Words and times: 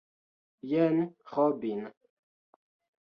Jen 0.71 1.13
Robin 1.37 1.85